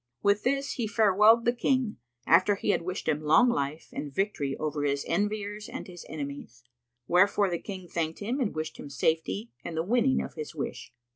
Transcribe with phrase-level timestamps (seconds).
[0.23, 4.57] With this he farewelled the King, after he had wished him long life and victory
[4.57, 6.63] over his enviers and his enemies;
[7.05, 10.91] wherefore the King thanked him and wished him safety and the winning of his wish.